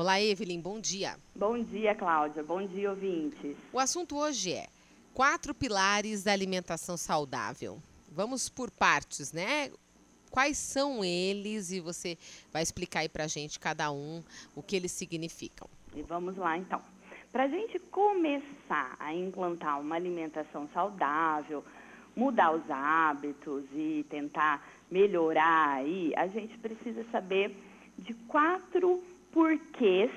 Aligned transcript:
Olá, 0.00 0.18
Evelyn, 0.18 0.62
bom 0.62 0.80
dia. 0.80 1.14
Bom 1.36 1.62
dia, 1.62 1.94
Cláudia. 1.94 2.42
Bom 2.42 2.66
dia, 2.66 2.88
ouvintes. 2.88 3.54
O 3.70 3.78
assunto 3.78 4.16
hoje 4.16 4.50
é 4.50 4.66
quatro 5.12 5.54
pilares 5.54 6.24
da 6.24 6.32
alimentação 6.32 6.96
saudável. 6.96 7.82
Vamos 8.10 8.48
por 8.48 8.70
partes, 8.70 9.30
né? 9.30 9.70
Quais 10.30 10.56
são 10.56 11.04
eles 11.04 11.70
e 11.70 11.80
você 11.80 12.16
vai 12.50 12.62
explicar 12.62 13.00
aí 13.00 13.10
pra 13.10 13.26
gente 13.26 13.60
cada 13.60 13.92
um 13.92 14.22
o 14.56 14.62
que 14.62 14.74
eles 14.74 14.90
significam. 14.90 15.68
E 15.94 16.00
vamos 16.00 16.34
lá, 16.38 16.56
então. 16.56 16.80
Para 17.30 17.42
a 17.42 17.48
gente 17.48 17.78
começar 17.78 18.96
a 18.98 19.14
implantar 19.14 19.78
uma 19.78 19.96
alimentação 19.96 20.66
saudável, 20.72 21.62
mudar 22.16 22.52
os 22.52 22.70
hábitos 22.70 23.64
e 23.74 24.06
tentar 24.08 24.66
melhorar 24.90 25.74
aí, 25.74 26.14
a 26.16 26.26
gente 26.26 26.56
precisa 26.56 27.04
saber 27.12 27.54
de 27.98 28.14
quatro 28.14 29.02
porquês 29.32 30.10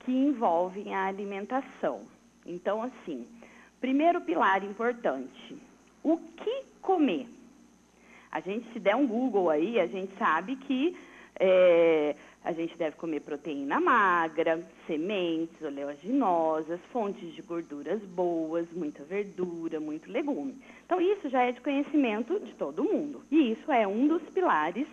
que 0.00 0.12
envolvem 0.12 0.94
a 0.94 1.06
alimentação. 1.06 2.02
Então, 2.44 2.82
assim, 2.82 3.26
primeiro 3.80 4.20
pilar 4.20 4.64
importante, 4.64 5.56
o 6.02 6.16
que 6.16 6.64
comer? 6.80 7.26
A 8.30 8.40
gente, 8.40 8.72
se 8.72 8.78
der 8.78 8.94
um 8.94 9.06
Google 9.06 9.50
aí, 9.50 9.80
a 9.80 9.86
gente 9.86 10.16
sabe 10.16 10.56
que 10.56 10.96
é, 11.38 12.14
a 12.44 12.52
gente 12.52 12.76
deve 12.76 12.96
comer 12.96 13.20
proteína 13.20 13.80
magra, 13.80 14.62
sementes, 14.86 15.60
oleaginosas, 15.60 16.80
fontes 16.92 17.34
de 17.34 17.42
gorduras 17.42 18.00
boas, 18.02 18.70
muita 18.72 19.02
verdura, 19.04 19.80
muito 19.80 20.10
legume. 20.10 20.56
Então, 20.84 21.00
isso 21.00 21.28
já 21.28 21.42
é 21.42 21.52
de 21.52 21.60
conhecimento 21.60 22.38
de 22.40 22.54
todo 22.54 22.84
mundo. 22.84 23.22
E 23.30 23.52
isso 23.52 23.70
é 23.72 23.86
um 23.86 24.06
dos 24.06 24.22
pilares 24.30 24.86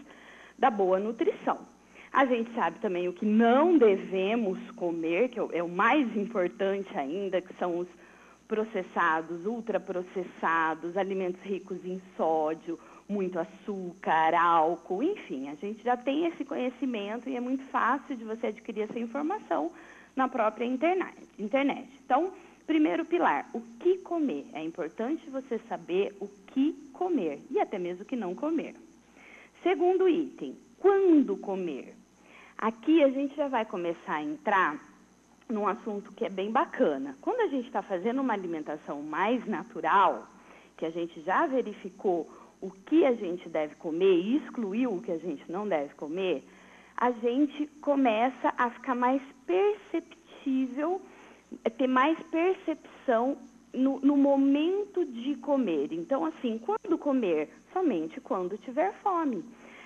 da 0.58 0.70
boa 0.70 1.00
nutrição. 1.00 1.73
A 2.14 2.28
gente 2.28 2.54
sabe 2.54 2.78
também 2.80 3.08
o 3.08 3.14
que 3.14 3.26
não 3.26 3.76
devemos 3.76 4.60
comer, 4.76 5.30
que 5.30 5.40
é 5.40 5.64
o 5.64 5.68
mais 5.68 6.16
importante 6.16 6.96
ainda, 6.96 7.42
que 7.42 7.52
são 7.56 7.80
os 7.80 7.88
processados, 8.48 9.48
ultraprocessados, 9.48 10.96
alimentos 10.96 11.42
ricos 11.42 11.84
em 11.84 12.00
sódio, 12.16 12.80
muito 13.10 13.40
açúcar, 13.40 14.36
álcool, 14.36 15.02
enfim, 15.02 15.50
a 15.50 15.56
gente 15.56 15.84
já 15.84 15.98
tem 15.98 16.28
esse 16.28 16.46
conhecimento 16.46 17.28
e 17.28 17.36
é 17.36 17.40
muito 17.40 17.64
fácil 17.72 18.16
de 18.16 18.24
você 18.24 18.48
adquirir 18.48 18.82
essa 18.82 19.00
informação 19.00 19.72
na 20.16 20.28
própria 20.28 20.66
internet. 20.66 21.18
internet. 21.40 21.90
Então, 22.06 22.32
primeiro 22.68 23.06
pilar, 23.06 23.50
o 23.54 23.62
que 23.80 23.98
comer? 23.98 24.46
É 24.54 24.64
importante 24.64 25.28
você 25.32 25.58
saber 25.68 26.16
o 26.22 26.28
que 26.54 26.74
comer 26.94 27.42
e 27.50 27.60
até 27.60 27.80
mesmo 27.80 28.04
o 28.04 28.06
que 28.06 28.16
não 28.16 28.36
comer. 28.36 28.76
Segundo 29.64 30.08
item, 30.08 30.56
quando 30.78 31.36
comer? 31.38 32.03
Aqui 32.64 33.04
a 33.04 33.10
gente 33.10 33.36
já 33.36 33.50
vai 33.50 33.66
começar 33.66 34.14
a 34.14 34.24
entrar 34.24 34.80
num 35.50 35.68
assunto 35.68 36.14
que 36.14 36.24
é 36.24 36.30
bem 36.30 36.50
bacana. 36.50 37.14
Quando 37.20 37.42
a 37.42 37.48
gente 37.48 37.68
está 37.68 37.82
fazendo 37.82 38.22
uma 38.22 38.32
alimentação 38.32 39.02
mais 39.02 39.46
natural, 39.46 40.26
que 40.78 40.86
a 40.86 40.90
gente 40.90 41.20
já 41.24 41.46
verificou 41.46 42.32
o 42.62 42.72
que 42.72 43.06
a 43.06 43.12
gente 43.12 43.50
deve 43.50 43.76
comer 43.76 44.16
e 44.16 44.38
excluiu 44.38 44.94
o 44.94 45.02
que 45.02 45.12
a 45.12 45.18
gente 45.18 45.44
não 45.52 45.68
deve 45.68 45.94
comer, 45.96 46.48
a 46.96 47.12
gente 47.12 47.68
começa 47.82 48.54
a 48.58 48.70
ficar 48.70 48.96
mais 48.96 49.22
perceptível, 49.46 51.02
ter 51.78 51.88
mais 51.88 52.18
percepção 52.32 53.40
no, 53.74 54.00
no, 54.00 54.16
momento 54.16 55.04
de 55.04 55.36
comer. 55.36 55.92
Então, 55.92 56.24
assim, 56.24 56.58
quando 56.60 56.98
comer? 56.98 57.50
Somente 57.74 58.22
quando 58.22 58.58
tiver 58.60 58.94
fome. 59.04 59.44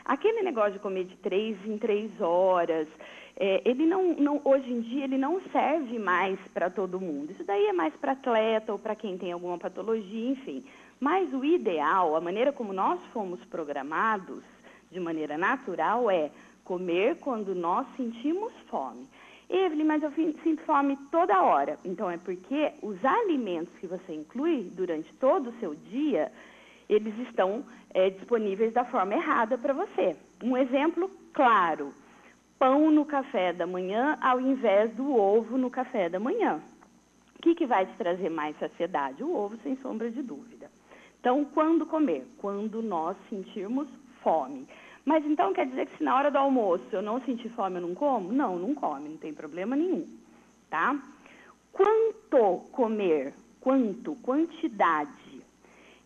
Aquele 0.08 0.42
negócio 0.42 0.72
de 0.72 0.80
comer 0.80 1.04
de 1.04 1.18
três 1.18 1.58
em 1.66 1.78
três 1.78 2.10
horas, 2.22 2.88
é, 3.36 3.62
ele 3.66 3.86
não, 3.86 4.14
não, 4.14 4.42
hoje 4.46 4.72
em 4.72 4.80
dia, 4.80 5.04
ele 5.04 5.18
não 5.18 5.42
serve 5.52 6.00
mais 6.00 6.40
para 6.54 6.70
todo 6.70 6.98
mundo. 6.98 7.34
Isso 7.34 7.44
daí 7.44 7.66
é 7.66 7.74
mais 7.74 7.94
para 7.98 8.14
atleta 8.14 8.72
ou 8.72 8.80
para 8.80 8.96
quem 8.96 9.18
tem 9.18 9.34
alguma 9.34 9.58
patologia, 9.58 10.32
enfim. 10.32 10.64
Mas 10.98 11.34
o 11.34 11.44
ideal, 11.44 12.16
a 12.16 12.22
maneira 12.22 12.54
como 12.54 12.72
nós 12.72 13.02
fomos 13.12 13.44
programados, 13.46 14.44
de 14.90 14.98
maneira 14.98 15.38
natural, 15.38 16.10
é 16.10 16.32
comer 16.64 17.18
quando 17.20 17.54
nós 17.54 17.86
sentimos 17.98 18.54
fome. 18.70 19.06
Evelyn, 19.50 19.86
mas 19.86 20.04
eu 20.04 20.12
sinto 20.12 20.64
fome 20.64 20.98
toda 21.12 21.44
hora. 21.44 21.78
Então 21.84 22.10
é 22.10 22.18
porque 22.18 22.72
os 22.82 23.04
alimentos 23.04 23.74
que 23.78 23.88
você 23.88 24.14
inclui 24.14 24.72
durante 24.74 25.14
todo 25.16 25.50
o 25.50 25.60
seu 25.60 25.76
dia, 25.76 26.32
eles 26.90 27.18
estão 27.28 27.64
é, 27.94 28.10
disponíveis 28.10 28.74
da 28.74 28.86
forma 28.86 29.14
errada 29.14 29.58
para 29.58 29.74
você. 29.74 30.16
Um 30.44 30.56
exemplo 30.56 31.10
claro: 31.34 31.94
pão 32.58 32.92
no 32.92 33.06
café 33.06 33.54
da 33.54 33.68
manhã 33.68 34.18
ao 34.22 34.40
invés 34.40 34.94
do 34.96 35.16
ovo 35.16 35.58
no 35.58 35.70
café 35.70 36.10
da 36.10 36.20
manhã. 36.20 36.62
O 37.38 37.42
que, 37.42 37.54
que 37.54 37.66
vai 37.66 37.86
te 37.86 37.96
trazer 37.98 38.30
mais 38.30 38.58
saciedade? 38.58 39.24
O 39.24 39.36
ovo, 39.36 39.58
sem 39.62 39.78
sombra 39.78 40.10
de 40.10 40.24
dúvida. 40.24 40.72
Então, 41.20 41.46
quando 41.46 41.86
comer? 41.86 42.26
Quando 42.40 42.82
nós 42.82 43.16
sentirmos 43.30 43.88
fome. 44.24 44.68
Mas 45.06 45.26
então 45.26 45.54
quer 45.54 45.68
dizer 45.68 45.86
que 45.86 45.98
se 45.98 46.04
na 46.04 46.16
hora 46.16 46.30
do 46.30 46.38
almoço 46.38 46.84
eu 46.92 47.02
não 47.02 47.22
sentir 47.22 47.50
fome, 47.50 47.78
eu 47.78 47.82
não 47.82 47.96
como? 47.96 48.34
Não, 48.34 48.58
não 48.58 48.76
come, 48.76 49.08
não 49.08 49.18
tem 49.18 49.34
problema 49.34 49.74
nenhum, 49.74 50.06
tá? 50.70 51.00
Quanto 51.72 52.66
comer? 52.72 53.34
Quanto? 53.62 54.16
Quantidade. 54.16 55.37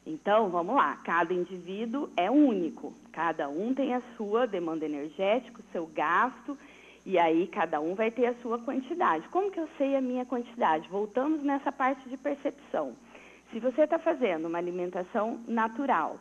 Então, 0.05 0.49
vamos 0.49 0.75
lá, 0.75 0.95
cada 1.03 1.33
indivíduo 1.33 2.09
é 2.17 2.29
único, 2.29 2.93
cada 3.11 3.47
um 3.47 3.73
tem 3.73 3.93
a 3.93 4.01
sua 4.17 4.47
demanda 4.47 4.85
energética, 4.85 5.61
o 5.61 5.71
seu 5.71 5.85
gasto, 5.85 6.57
e 7.05 7.19
aí 7.19 7.47
cada 7.47 7.79
um 7.79 7.93
vai 7.93 8.09
ter 8.09 8.25
a 8.25 8.33
sua 8.41 8.57
quantidade. 8.57 9.27
Como 9.29 9.51
que 9.51 9.59
eu 9.59 9.69
sei 9.77 9.95
a 9.95 10.01
minha 10.01 10.25
quantidade? 10.25 10.89
Voltamos 10.89 11.43
nessa 11.43 11.71
parte 11.71 12.07
de 12.09 12.17
percepção. 12.17 12.93
Se 13.51 13.59
você 13.59 13.83
está 13.83 13.99
fazendo 13.99 14.47
uma 14.47 14.57
alimentação 14.57 15.39
natural, 15.47 16.17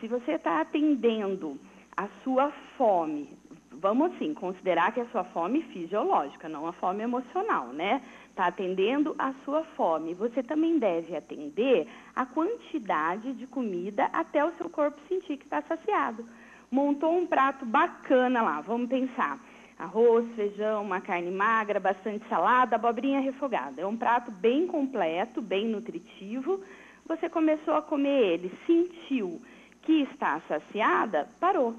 se 0.00 0.06
você 0.06 0.32
está 0.32 0.60
atendendo 0.60 1.58
a 1.96 2.08
sua 2.22 2.52
fome, 2.76 3.28
vamos 3.70 4.12
assim, 4.12 4.34
considerar 4.34 4.92
que 4.92 5.00
é 5.00 5.02
a 5.04 5.08
sua 5.08 5.24
fome 5.24 5.62
fisiológica, 5.62 6.48
não 6.48 6.66
a 6.66 6.72
fome 6.72 7.02
emocional, 7.02 7.68
né? 7.68 8.02
Está 8.34 8.48
atendendo 8.48 9.14
a 9.16 9.32
sua 9.44 9.62
fome. 9.62 10.12
Você 10.12 10.42
também 10.42 10.76
deve 10.76 11.14
atender 11.14 11.86
a 12.16 12.26
quantidade 12.26 13.32
de 13.32 13.46
comida 13.46 14.10
até 14.12 14.44
o 14.44 14.50
seu 14.56 14.68
corpo 14.68 15.00
sentir 15.08 15.36
que 15.36 15.44
está 15.44 15.62
saciado. 15.62 16.26
Montou 16.68 17.16
um 17.16 17.28
prato 17.28 17.64
bacana 17.64 18.42
lá, 18.42 18.60
vamos 18.60 18.88
pensar 18.88 19.38
arroz, 19.78 20.26
feijão, 20.34 20.82
uma 20.82 21.00
carne 21.00 21.30
magra, 21.30 21.78
bastante 21.78 22.26
salada, 22.28 22.74
abobrinha 22.74 23.20
refogada. 23.20 23.80
É 23.80 23.86
um 23.86 23.96
prato 23.96 24.32
bem 24.32 24.66
completo, 24.66 25.40
bem 25.40 25.68
nutritivo. 25.68 26.60
Você 27.06 27.28
começou 27.28 27.74
a 27.74 27.82
comer 27.82 28.32
ele, 28.32 28.52
sentiu 28.66 29.40
que 29.82 30.02
está 30.02 30.40
saciada, 30.48 31.28
parou. 31.38 31.72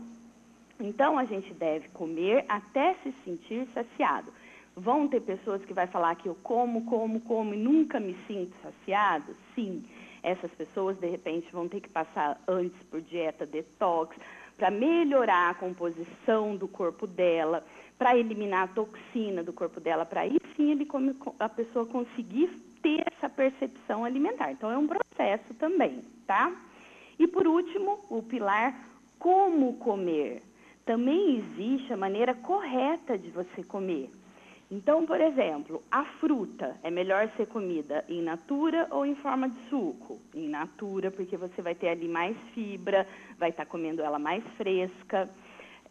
Então 0.80 1.18
a 1.18 1.26
gente 1.26 1.54
deve 1.54 1.90
comer 1.90 2.46
até 2.48 2.96
se 3.04 3.14
sentir 3.26 3.68
saciado. 3.74 4.32
Vão 4.76 5.08
ter 5.08 5.22
pessoas 5.22 5.64
que 5.64 5.74
vai 5.74 5.88
falar 5.88 6.16
que 6.16 6.28
eu 6.28 6.36
como, 6.44 6.86
como, 6.86 7.22
como 7.22 7.54
e 7.54 7.58
nunca 7.58 8.00
me 8.00 8.16
sinto 8.28 8.54
saciado? 8.62 9.34
Sim. 9.54 9.86
Essas 10.22 10.52
pessoas 10.52 10.98
de 10.98 11.08
repente 11.08 11.48
vão 11.52 11.68
ter 11.68 11.80
que 11.80 11.90
passar 11.90 12.42
antes 12.48 12.82
por 12.90 13.00
dieta 13.00 13.46
detox 13.46 14.18
para 14.58 14.72
melhorar 14.72 15.52
a 15.52 15.54
composição 15.54 16.56
do 16.56 16.68
corpo 16.68 17.06
dela, 17.06 17.64
para 17.98 18.18
eliminar 18.18 18.64
a 18.64 18.68
toxina 18.68 19.44
do 19.44 19.54
corpo 19.54 19.80
dela, 19.80 20.06
para 20.06 20.22
aí 20.22 20.38
sim 20.56 20.72
ele 20.72 20.86
come, 20.86 21.16
a 21.40 21.50
pessoa 21.50 21.86
conseguir 21.86 22.50
ter 22.82 23.04
essa 23.06 23.30
percepção 23.30 24.04
alimentar. 24.04 24.52
Então 24.52 24.72
é 24.72 24.78
um 24.78 24.88
processo 24.88 25.54
também, 25.56 26.02
tá? 26.26 26.54
E 27.18 27.28
por 27.28 27.48
último, 27.48 28.00
o 28.10 28.22
pilar 28.22 28.76
como 29.18 29.74
comer. 29.78 30.42
Também 30.86 31.38
existe 31.38 31.92
a 31.92 31.98
maneira 31.98 32.34
correta 32.34 33.18
de 33.18 33.30
você 33.32 33.64
comer. 33.64 34.10
Então, 34.70 35.06
por 35.06 35.22
exemplo, 35.22 35.84
a 35.92 36.04
fruta 36.20 36.76
é 36.82 36.90
melhor 36.90 37.30
ser 37.38 37.46
comida 37.48 38.04
em 38.10 38.22
natura 38.22 38.88
ou 38.90 39.06
em 39.06 39.14
forma 39.16 39.48
de 39.48 39.70
suco? 39.70 40.20
Em 40.34 40.50
natura, 40.50 41.12
porque 41.12 41.38
você 41.38 41.62
vai 41.62 41.76
ter 41.76 41.90
ali 41.90 42.08
mais 42.08 42.36
fibra, 42.54 43.08
vai 43.38 43.52
estar 43.52 43.66
tá 43.66 43.70
comendo 43.70 44.02
ela 44.02 44.18
mais 44.18 44.44
fresca. 44.58 45.30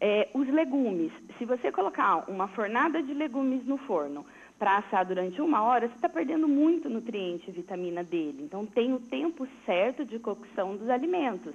É, 0.01 0.27
os 0.33 0.45
legumes, 0.49 1.13
se 1.37 1.45
você 1.45 1.71
colocar 1.71 2.29
uma 2.29 2.49
fornada 2.49 3.01
de 3.01 3.13
legumes 3.13 3.65
no 3.65 3.77
forno 3.77 4.25
para 4.59 4.77
assar 4.77 5.05
durante 5.05 5.41
uma 5.41 5.63
hora, 5.63 5.87
você 5.87 5.95
está 5.95 6.09
perdendo 6.09 6.47
muito 6.47 6.89
nutriente 6.89 7.49
e 7.49 7.53
vitamina 7.53 8.03
dele. 8.03 8.43
Então, 8.43 8.65
tem 8.65 8.93
o 8.93 8.99
tempo 8.99 9.47
certo 9.65 10.03
de 10.03 10.19
cocção 10.19 10.75
dos 10.75 10.89
alimentos. 10.89 11.53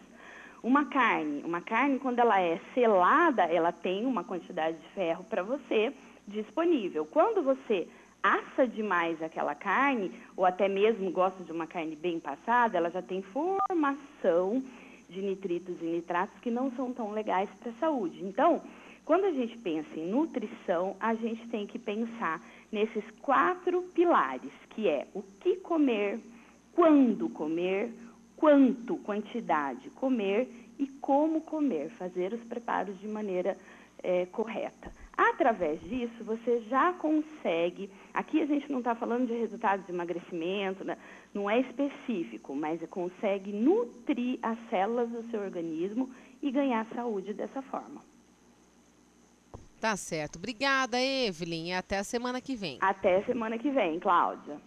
Uma 0.62 0.86
carne, 0.86 1.42
uma 1.44 1.60
carne 1.60 1.98
quando 1.98 2.18
ela 2.18 2.40
é 2.40 2.58
selada, 2.72 3.42
ela 3.44 3.72
tem 3.72 4.06
uma 4.06 4.24
quantidade 4.24 4.78
de 4.78 4.88
ferro 4.88 5.24
para 5.24 5.42
você 5.42 5.92
disponível. 6.30 7.04
Quando 7.04 7.42
você 7.42 7.86
assa 8.22 8.66
demais 8.66 9.22
aquela 9.22 9.54
carne, 9.54 10.12
ou 10.36 10.44
até 10.44 10.68
mesmo 10.68 11.10
gosta 11.10 11.42
de 11.42 11.52
uma 11.52 11.66
carne 11.66 11.96
bem 11.96 12.20
passada, 12.20 12.76
ela 12.76 12.90
já 12.90 13.02
tem 13.02 13.22
formação 13.22 14.62
de 15.08 15.20
nitritos 15.20 15.76
e 15.80 15.84
nitratos 15.84 16.38
que 16.40 16.50
não 16.50 16.70
são 16.72 16.92
tão 16.92 17.10
legais 17.12 17.48
para 17.58 17.70
a 17.70 17.74
saúde. 17.74 18.22
Então, 18.22 18.62
Quando 19.10 19.24
a 19.24 19.32
gente 19.32 19.58
pensa 19.58 19.98
em 19.98 20.06
nutrição, 20.08 20.94
a 21.00 21.14
gente 21.14 21.44
tem 21.48 21.66
que 21.66 21.80
pensar 21.80 22.40
nesses 22.70 23.02
quatro 23.20 23.82
pilares, 23.92 24.52
que 24.68 24.88
é 24.88 25.08
o 25.12 25.20
que 25.40 25.56
comer, 25.56 26.20
quando 26.72 27.28
comer, 27.28 27.92
quanto 28.36 28.96
quantidade 28.98 29.90
comer 29.90 30.48
e 30.78 30.86
como 30.86 31.40
comer, 31.40 31.90
fazer 31.90 32.32
os 32.32 32.40
preparos 32.44 32.98
de 33.00 33.08
maneira 33.08 33.56
é, 34.00 34.26
correta. 34.26 34.92
Através 35.22 35.78
disso, 35.82 36.24
você 36.24 36.62
já 36.62 36.94
consegue. 36.94 37.90
Aqui 38.14 38.40
a 38.40 38.46
gente 38.46 38.72
não 38.72 38.78
está 38.78 38.94
falando 38.94 39.26
de 39.26 39.34
resultados 39.34 39.84
de 39.84 39.92
emagrecimento, 39.92 40.82
né? 40.82 40.96
não 41.34 41.48
é 41.48 41.60
específico, 41.60 42.54
mas 42.54 42.80
consegue 42.88 43.52
nutrir 43.52 44.38
as 44.42 44.58
células 44.70 45.10
do 45.10 45.22
seu 45.30 45.42
organismo 45.42 46.08
e 46.40 46.50
ganhar 46.50 46.86
saúde 46.94 47.34
dessa 47.34 47.60
forma. 47.60 48.00
Tá 49.78 49.94
certo. 49.94 50.36
Obrigada, 50.36 50.98
Evelyn. 50.98 51.66
E 51.66 51.72
até 51.74 51.98
a 51.98 52.04
semana 52.04 52.40
que 52.40 52.56
vem. 52.56 52.78
Até 52.80 53.20
semana 53.24 53.58
que 53.58 53.70
vem, 53.70 54.00
Cláudia. 54.00 54.58